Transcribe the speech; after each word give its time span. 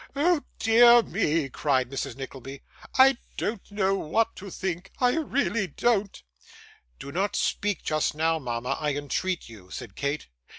'Oh 0.15 0.41
dear 0.57 1.03
me!' 1.03 1.47
cried 1.47 1.91
Mrs. 1.91 2.15
Nickleby, 2.15 2.63
'I 2.97 3.17
don't 3.37 3.69
know 3.71 3.93
what 3.93 4.35
to 4.37 4.49
think, 4.49 4.89
I 4.99 5.13
really 5.13 5.67
don't.' 5.67 6.23
'Do 6.97 7.11
not 7.11 7.35
speak 7.35 7.83
just 7.83 8.15
now, 8.15 8.39
mama, 8.39 8.77
I 8.79 8.95
entreat 8.95 9.47
you,' 9.47 9.69
said 9.69 9.95
Kate. 9.95 10.25